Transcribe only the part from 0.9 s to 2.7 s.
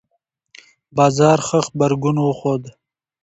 بازار ښه غبرګون وښود.